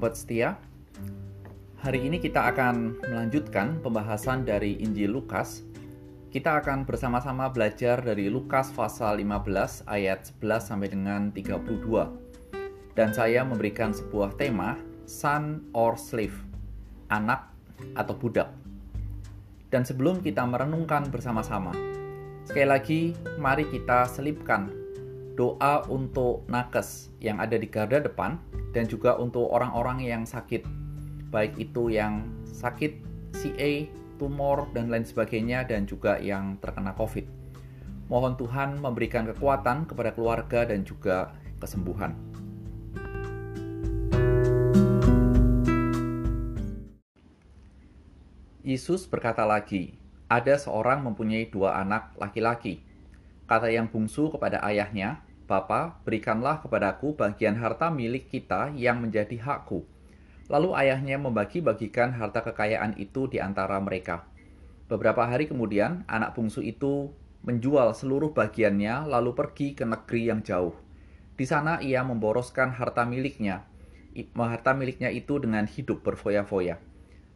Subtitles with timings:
[0.00, 0.56] Sobat setia,
[1.84, 5.60] hari ini kita akan melanjutkan pembahasan dari Injil Lukas.
[6.32, 12.16] Kita akan bersama-sama belajar dari Lukas pasal 15 ayat 11 sampai dengan 32.
[12.96, 16.48] Dan saya memberikan sebuah tema, son or slave,
[17.12, 17.52] anak
[17.92, 18.48] atau budak.
[19.68, 21.76] Dan sebelum kita merenungkan bersama-sama,
[22.48, 23.00] sekali lagi
[23.36, 24.79] mari kita selipkan
[25.38, 28.38] doa untuk nakes yang ada di garda depan
[28.74, 30.66] dan juga untuk orang-orang yang sakit,
[31.30, 32.98] baik itu yang sakit
[33.34, 33.86] CA,
[34.18, 37.24] tumor, dan lain sebagainya, dan juga yang terkena COVID.
[38.10, 41.30] Mohon Tuhan memberikan kekuatan kepada keluarga dan juga
[41.62, 42.18] kesembuhan.
[48.60, 49.94] Yesus berkata lagi,
[50.26, 52.89] "Ada seorang mempunyai dua anak laki-laki.
[53.50, 59.82] Kata yang bungsu kepada ayahnya, Bapa, berikanlah kepadaku bagian harta milik kita yang menjadi hakku.
[60.46, 64.22] Lalu ayahnya membagi-bagikan harta kekayaan itu di antara mereka.
[64.86, 67.10] Beberapa hari kemudian, anak bungsu itu
[67.42, 70.78] menjual seluruh bagiannya lalu pergi ke negeri yang jauh.
[71.34, 73.66] Di sana ia memboroskan harta miliknya,
[74.38, 76.78] harta miliknya itu dengan hidup berfoya-foya.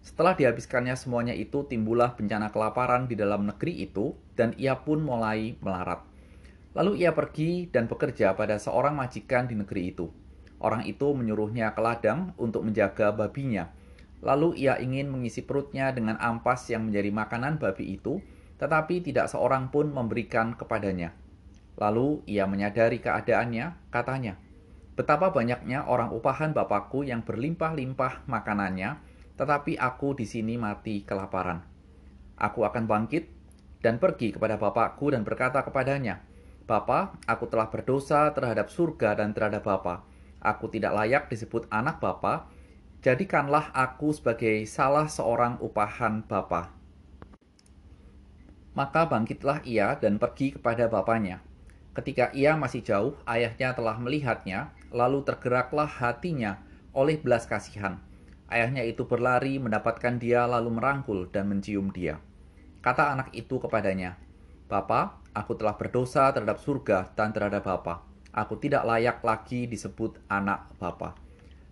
[0.05, 5.57] Setelah dihabiskannya semuanya itu, timbullah bencana kelaparan di dalam negeri itu, dan ia pun mulai
[5.65, 6.05] melarat.
[6.77, 10.13] Lalu ia pergi dan bekerja pada seorang majikan di negeri itu.
[10.61, 13.73] Orang itu menyuruhnya ke ladang untuk menjaga babinya.
[14.21, 18.21] Lalu ia ingin mengisi perutnya dengan ampas yang menjadi makanan babi itu,
[18.61, 21.17] tetapi tidak seorang pun memberikan kepadanya.
[21.81, 24.37] Lalu ia menyadari keadaannya, katanya,
[24.95, 28.95] Betapa banyaknya orang upahan bapakku yang berlimpah-limpah makanannya,
[29.35, 31.63] tetapi aku di sini mati kelaparan.
[32.39, 33.31] Aku akan bangkit
[33.83, 36.23] dan pergi kepada bapakku dan berkata kepadanya,
[36.65, 40.01] Bapa, aku telah berdosa terhadap surga dan terhadap Bapa.
[40.41, 42.49] Aku tidak layak disebut anak Bapa.
[43.05, 46.73] Jadikanlah aku sebagai salah seorang upahan Bapa.
[48.73, 51.45] Maka bangkitlah ia dan pergi kepada bapaknya.
[51.95, 56.59] Ketika ia masih jauh, ayahnya telah melihatnya, lalu tergeraklah hatinya
[56.91, 58.03] oleh belas kasihan.
[58.49, 62.21] Ayahnya itu berlari mendapatkan dia lalu merangkul dan mencium dia.
[62.85, 64.21] Kata anak itu kepadanya,
[64.69, 68.05] Bapa, aku telah berdosa terhadap surga dan terhadap Bapa.
[68.35, 71.17] Aku tidak layak lagi disebut anak Bapa.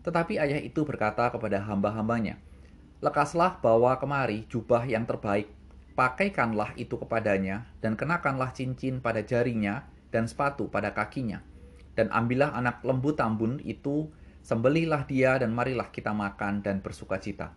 [0.03, 2.39] Tetapi ayah itu berkata kepada hamba-hambanya,
[3.03, 5.51] Lekaslah bawa kemari jubah yang terbaik,
[5.99, 9.83] pakaikanlah itu kepadanya, dan kenakanlah cincin pada jarinya
[10.15, 11.43] dan sepatu pada kakinya.
[11.99, 14.07] Dan ambillah anak lembu tambun itu,
[14.43, 17.55] sembelilah dia dan marilah kita makan dan bersuka cita.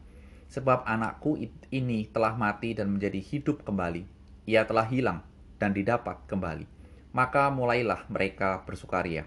[0.49, 1.37] Sebab anakku
[1.73, 4.15] ini telah mati dan menjadi hidup kembali
[4.45, 5.25] ia telah hilang
[5.57, 6.69] dan didapat kembali.
[7.11, 9.25] Maka mulailah mereka bersukaria.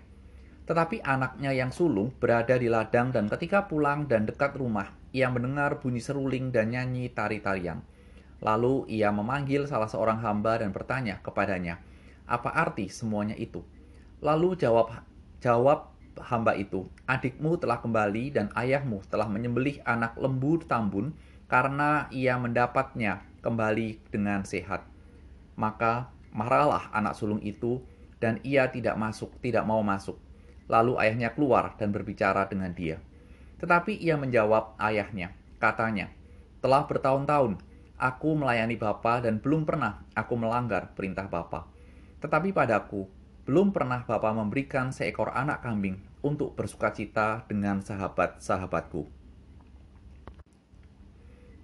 [0.64, 5.82] Tetapi anaknya yang sulung berada di ladang dan ketika pulang dan dekat rumah, ia mendengar
[5.82, 7.82] bunyi seruling dan nyanyi tari-tarian.
[8.38, 11.82] Lalu ia memanggil salah seorang hamba dan bertanya kepadanya,
[12.28, 13.64] apa arti semuanya itu?
[14.22, 14.94] Lalu jawab
[15.42, 21.14] jawab hamba itu, adikmu telah kembali dan ayahmu telah menyembelih anak lembu tambun
[21.46, 24.84] karena ia mendapatnya kembali dengan sehat
[25.58, 27.82] maka marahlah anak sulung itu
[28.22, 30.14] dan ia tidak masuk, tidak mau masuk.
[30.70, 33.02] Lalu ayahnya keluar dan berbicara dengan dia.
[33.58, 36.14] Tetapi ia menjawab ayahnya, katanya,
[36.62, 37.58] telah bertahun-tahun
[37.98, 41.66] aku melayani Bapa dan belum pernah aku melanggar perintah Bapa.
[42.22, 43.10] Tetapi padaku,
[43.48, 49.08] belum pernah Bapa memberikan seekor anak kambing untuk bersuka cita dengan sahabat-sahabatku.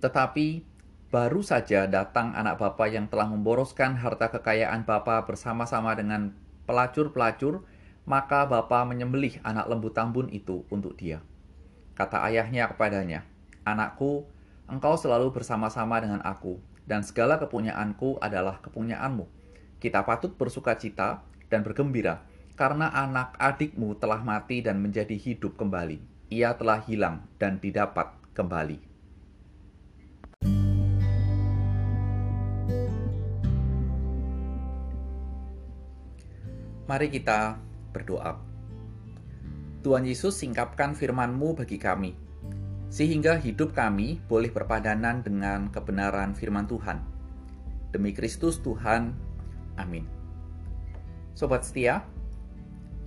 [0.00, 0.64] Tetapi
[1.12, 6.32] baru saja datang anak bapak yang telah memboroskan harta kekayaan bapak bersama-sama dengan
[6.64, 7.68] pelacur-pelacur,
[8.08, 11.20] maka bapak menyembelih anak lembu tambun itu untuk dia.
[12.00, 13.28] Kata ayahnya kepadanya,
[13.68, 14.24] Anakku,
[14.72, 16.56] engkau selalu bersama-sama dengan aku,
[16.88, 19.28] dan segala kepunyaanku adalah kepunyaanmu.
[19.84, 22.26] Kita patut bersuka cita dan bergembira,
[22.58, 26.02] karena anak adikmu telah mati dan menjadi hidup kembali.
[26.34, 28.82] Ia telah hilang dan didapat kembali.
[36.84, 37.56] Mari kita
[37.94, 38.36] berdoa.
[39.80, 42.12] Tuhan Yesus singkapkan firman-Mu bagi kami,
[42.92, 47.00] sehingga hidup kami boleh berpadanan dengan kebenaran firman Tuhan.
[47.88, 49.16] Demi Kristus Tuhan,
[49.80, 50.13] amin.
[51.34, 52.06] Sobat setia,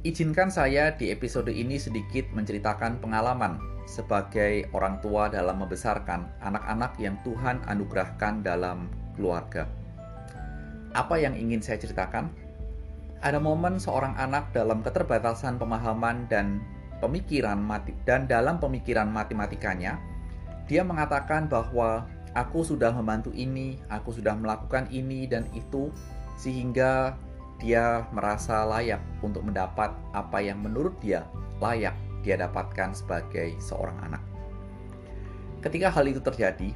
[0.03, 3.55] izinkan saya di episode ini sedikit menceritakan pengalaman
[3.87, 9.63] sebagai orang tua dalam membesarkan anak-anak yang Tuhan anugerahkan dalam keluarga.
[10.91, 12.47] Apa yang ingin saya ceritakan?
[13.21, 16.61] ada momen seorang anak dalam keterbatasan pemahaman dan
[17.01, 19.97] pemikiran mati dan dalam pemikiran matematikanya
[20.69, 25.89] dia mengatakan bahwa aku sudah membantu ini, aku sudah melakukan ini dan itu
[26.37, 27.15] sehingga
[27.57, 31.25] dia merasa layak untuk mendapat apa yang menurut dia
[31.57, 34.21] layak dia dapatkan sebagai seorang anak.
[35.63, 36.69] Ketika hal itu terjadi,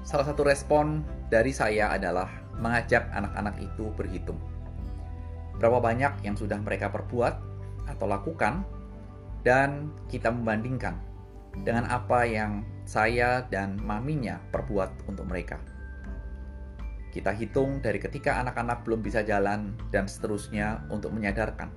[0.00, 4.40] salah satu respon dari saya adalah mengajak anak-anak itu berhitung.
[5.60, 7.34] Berapa banyak yang sudah mereka perbuat
[7.90, 8.64] atau lakukan,
[9.46, 10.98] dan kita membandingkan
[11.62, 15.62] dengan apa yang saya dan maminya perbuat untuk mereka.
[17.16, 21.72] Kita hitung dari ketika anak-anak belum bisa jalan dan seterusnya untuk menyadarkan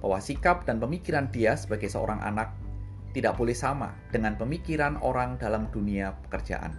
[0.00, 2.56] bahwa sikap dan pemikiran dia sebagai seorang anak
[3.12, 6.72] tidak boleh sama dengan pemikiran orang dalam dunia pekerjaan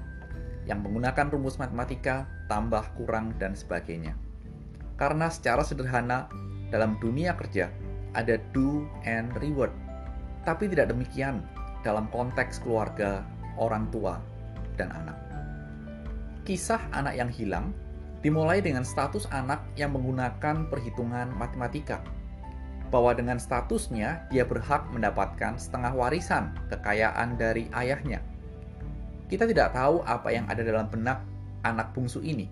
[0.66, 4.18] yang menggunakan rumus matematika, tambah, kurang, dan sebagainya.
[4.98, 6.26] Karena secara sederhana,
[6.74, 7.70] dalam dunia kerja
[8.18, 9.70] ada do and reward,
[10.50, 11.46] tapi tidak demikian
[11.86, 13.22] dalam konteks keluarga,
[13.62, 14.18] orang tua,
[14.82, 15.14] dan anak.
[16.42, 17.70] Kisah anak yang hilang
[18.24, 22.00] dimulai dengan status anak yang menggunakan perhitungan matematika.
[22.90, 28.24] Bahwa dengan statusnya, dia berhak mendapatkan setengah warisan kekayaan dari ayahnya.
[29.28, 31.20] Kita tidak tahu apa yang ada dalam benak
[31.68, 32.48] anak bungsu ini.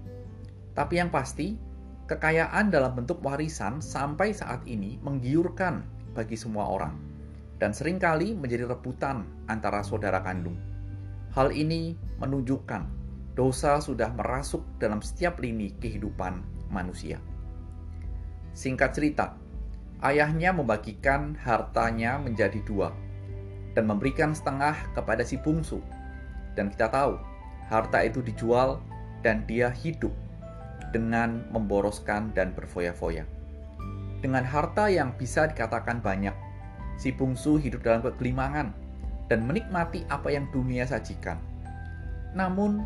[0.76, 1.56] Tapi yang pasti,
[2.12, 7.12] kekayaan dalam bentuk warisan sampai saat ini menggiurkan bagi semua orang
[7.62, 10.58] dan sering kali menjadi rebutan antara saudara kandung.
[11.38, 13.01] Hal ini menunjukkan
[13.34, 17.20] dosa sudah merasuk dalam setiap lini kehidupan manusia.
[18.52, 19.36] Singkat cerita,
[20.04, 22.92] ayahnya membagikan hartanya menjadi dua
[23.72, 25.80] dan memberikan setengah kepada si bungsu.
[26.60, 27.16] Dan kita tahu,
[27.72, 28.84] harta itu dijual
[29.24, 30.12] dan dia hidup
[30.92, 33.24] dengan memboroskan dan berfoya-foya.
[34.20, 36.36] Dengan harta yang bisa dikatakan banyak,
[37.00, 38.76] si bungsu hidup dalam kegelimangan
[39.32, 41.40] dan menikmati apa yang dunia sajikan.
[42.36, 42.84] Namun,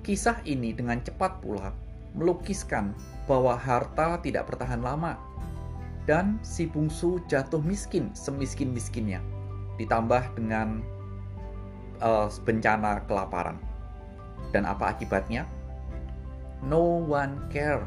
[0.00, 1.76] Kisah ini dengan cepat pula
[2.16, 2.96] melukiskan
[3.28, 5.14] bahwa harta tidak bertahan lama
[6.08, 9.20] dan si bungsu jatuh miskin semiskin-miskinnya
[9.76, 10.80] ditambah dengan
[12.00, 13.60] uh, bencana kelaparan.
[14.50, 15.44] Dan apa akibatnya?
[16.64, 17.84] No one care.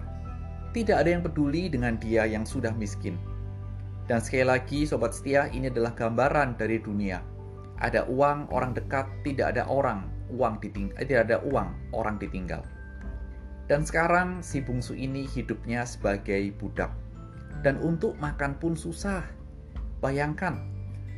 [0.74, 3.18] Tidak ada yang peduli dengan dia yang sudah miskin.
[4.06, 7.22] Dan sekali lagi sobat setia ini adalah gambaran dari dunia.
[7.82, 12.64] Ada uang orang dekat, tidak ada orang uang ditinggal, eh, tidak ada uang, orang ditinggal.
[13.68, 16.92] Dan sekarang si bungsu ini hidupnya sebagai budak.
[17.64, 19.24] Dan untuk makan pun susah.
[20.04, 20.60] Bayangkan,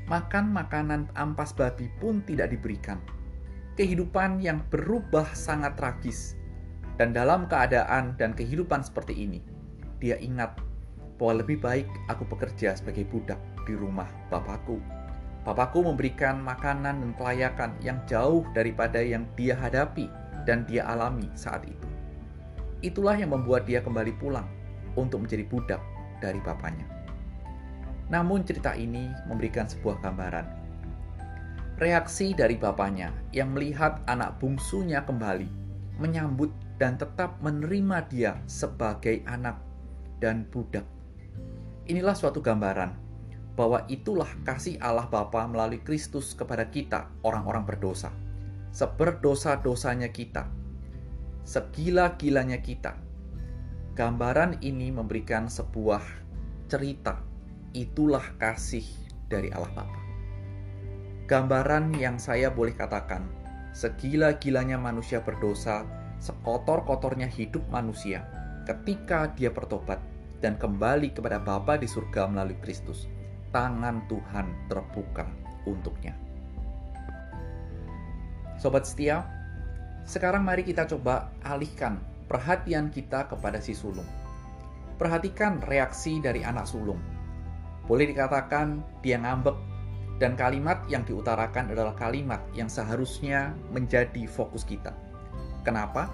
[0.05, 3.01] makan makanan ampas babi pun tidak diberikan.
[3.75, 6.37] Kehidupan yang berubah sangat tragis.
[6.95, 9.43] Dan dalam keadaan dan kehidupan seperti ini,
[9.99, 10.55] dia ingat
[11.19, 14.79] bahwa lebih baik aku bekerja sebagai budak di rumah bapakku
[15.45, 20.09] Papaku memberikan makanan dan pelayakan yang jauh daripada yang dia hadapi
[20.41, 21.85] dan dia alami saat itu.
[22.81, 24.49] Itulah yang membuat dia kembali pulang
[24.97, 25.81] untuk menjadi budak
[26.17, 26.89] dari bapaknya.
[28.09, 30.65] Namun cerita ini memberikan sebuah gambaran.
[31.77, 35.49] Reaksi dari bapaknya yang melihat anak bungsunya kembali,
[36.01, 36.49] menyambut
[36.81, 39.61] dan tetap menerima dia sebagai anak
[40.17, 40.89] dan budak.
[41.85, 43.04] Inilah suatu gambaran
[43.55, 48.11] bahwa itulah kasih Allah Bapa melalui Kristus kepada kita, orang-orang berdosa.
[48.75, 50.51] Seberdosa-dosanya kita,
[51.47, 52.99] segila-gilanya kita.
[53.95, 56.03] Gambaran ini memberikan sebuah
[56.67, 57.23] cerita.
[57.71, 58.83] Itulah kasih
[59.31, 59.99] dari Allah Bapa.
[61.31, 63.23] Gambaran yang saya boleh katakan,
[63.71, 65.87] segila-gilanya manusia berdosa,
[66.19, 68.27] sekotor-kotornya hidup manusia
[68.67, 70.01] ketika dia bertobat
[70.43, 73.14] dan kembali kepada Bapa di surga melalui Kristus
[73.55, 75.23] tangan Tuhan terbuka
[75.63, 76.11] untuknya.
[78.59, 79.23] Sobat setia,
[80.03, 84.07] sekarang mari kita coba alihkan perhatian kita kepada si sulung.
[84.99, 86.99] Perhatikan reaksi dari anak sulung.
[87.87, 89.55] Boleh dikatakan dia ngambek
[90.19, 94.91] dan kalimat yang diutarakan adalah kalimat yang seharusnya menjadi fokus kita.
[95.63, 96.11] Kenapa?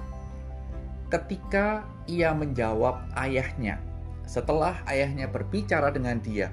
[1.09, 3.81] Ketika ia menjawab ayahnya,
[4.29, 6.49] setelah ayahnya berbicara dengan dia,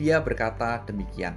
[0.00, 1.36] dia berkata demikian.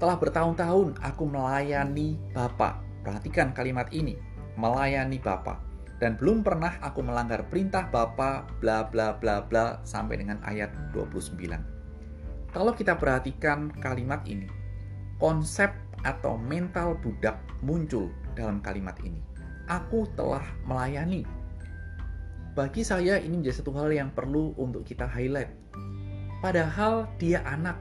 [0.00, 2.80] Telah bertahun-tahun aku melayani Bapak.
[3.04, 4.16] Perhatikan kalimat ini,
[4.56, 5.60] melayani Bapak.
[6.00, 11.36] Dan belum pernah aku melanggar perintah Bapak, bla bla bla bla, sampai dengan ayat 29.
[12.56, 14.48] Kalau kita perhatikan kalimat ini,
[15.20, 15.68] konsep
[16.04, 19.20] atau mental budak muncul dalam kalimat ini.
[19.68, 21.28] Aku telah melayani.
[22.56, 25.52] Bagi saya ini menjadi satu hal yang perlu untuk kita highlight
[26.46, 27.74] Padahal dia anak.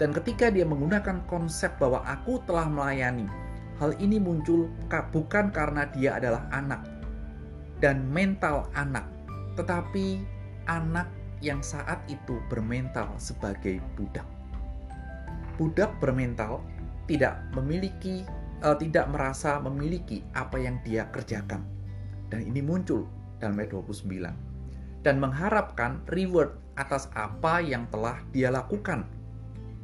[0.00, 3.28] Dan ketika dia menggunakan konsep bahwa aku telah melayani,
[3.76, 4.72] hal ini muncul
[5.12, 6.80] bukan karena dia adalah anak
[7.84, 9.04] dan mental anak,
[9.60, 10.24] tetapi
[10.64, 11.12] anak
[11.44, 14.24] yang saat itu bermental sebagai budak.
[15.60, 16.64] Budak bermental
[17.04, 18.24] tidak memiliki
[18.64, 21.68] uh, tidak merasa memiliki apa yang dia kerjakan.
[22.32, 23.04] Dan ini muncul
[23.44, 25.04] dalam ayat 29.
[25.04, 29.04] Dan mengharapkan reward atas apa yang telah dia lakukan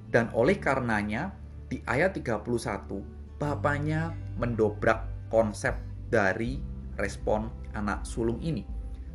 [0.08, 1.36] dan oleh karenanya
[1.68, 3.04] di ayat 31
[3.36, 5.76] bapaknya mendobrak konsep
[6.08, 6.56] dari
[6.96, 8.64] respon anak sulung ini.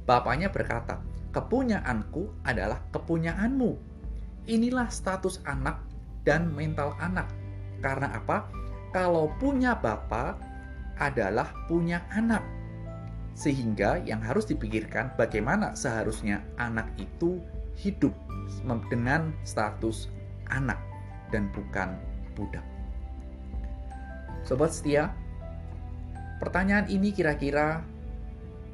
[0.05, 1.01] Bapaknya berkata,
[1.33, 3.71] "Kepunyaanku adalah kepunyaanmu."
[4.45, 5.81] Inilah status anak
[6.21, 7.29] dan mental anak.
[7.81, 8.45] Karena apa?
[8.93, 10.37] Kalau punya bapak
[11.01, 12.43] adalah punya anak.
[13.33, 17.41] Sehingga yang harus dipikirkan bagaimana seharusnya anak itu
[17.79, 18.11] hidup
[18.91, 20.11] dengan status
[20.51, 20.77] anak
[21.31, 21.95] dan bukan
[22.35, 22.63] budak.
[24.43, 25.13] Sobat setia,
[26.41, 27.85] pertanyaan ini kira-kira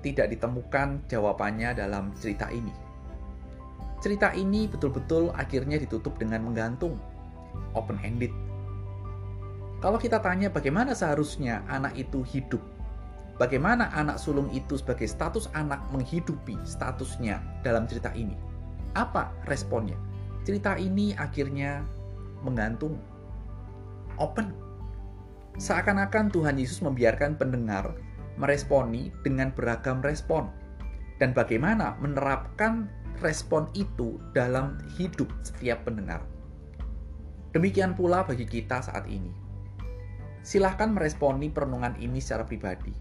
[0.01, 2.71] tidak ditemukan jawabannya dalam cerita ini.
[3.99, 6.95] Cerita ini betul-betul akhirnya ditutup dengan menggantung,
[7.73, 8.31] open-ended.
[9.81, 12.61] Kalau kita tanya bagaimana seharusnya anak itu hidup,
[13.41, 18.37] bagaimana anak sulung itu sebagai status anak menghidupi statusnya dalam cerita ini,
[18.97, 19.95] apa responnya?
[20.41, 21.85] Cerita ini akhirnya
[22.41, 22.97] menggantung,
[24.17, 24.49] open.
[25.61, 27.93] Seakan-akan Tuhan Yesus membiarkan pendengar
[28.37, 30.49] meresponi dengan beragam respon,
[31.17, 32.85] dan bagaimana menerapkan
[33.21, 36.21] respon itu dalam hidup setiap pendengar.
[37.57, 39.33] Demikian pula bagi kita saat ini.
[40.45, 42.93] Silahkan meresponi perenungan ini secara pribadi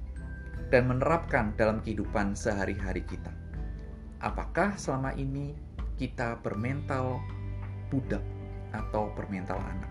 [0.72, 3.30] dan menerapkan dalam kehidupan sehari-hari kita.
[4.24, 5.54] Apakah selama ini
[5.96, 7.20] kita bermental
[7.88, 8.22] budak
[8.72, 9.90] atau bermental anak.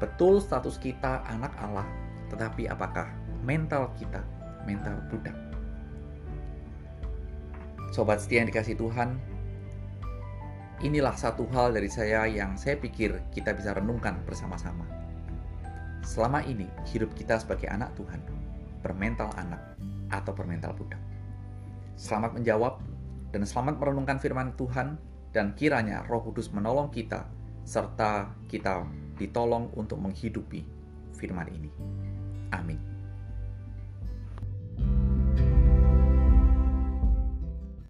[0.00, 1.84] Betul status kita anak Allah,
[2.32, 3.12] tetapi apakah
[3.44, 4.24] mental kita
[4.64, 5.36] mental budak?
[7.92, 9.20] Sobat setia yang dikasih Tuhan,
[10.80, 14.88] inilah satu hal dari saya yang saya pikir kita bisa renungkan bersama-sama.
[16.00, 18.24] Selama ini, hidup kita sebagai anak Tuhan,
[18.80, 19.60] bermental anak
[20.08, 21.02] atau bermental budak.
[22.00, 22.80] Selamat menjawab
[23.36, 27.26] dan selamat merenungkan firman Tuhan dan kiranya Roh Kudus menolong kita
[27.62, 28.82] serta kita
[29.14, 30.64] ditolong untuk menghidupi
[31.14, 31.70] firman ini.
[32.50, 32.89] Amin.